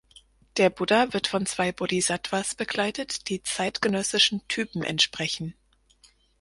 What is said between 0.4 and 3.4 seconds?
Der Buddha wird von zwei Bodhisattvas begleitet,